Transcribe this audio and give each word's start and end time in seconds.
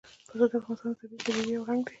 پسه 0.27 0.45
د 0.51 0.53
افغانستان 0.59 0.91
د 0.91 0.95
طبیعي 0.99 1.17
پدیدو 1.23 1.51
یو 1.55 1.67
رنګ 1.69 1.81
دی. 1.83 1.89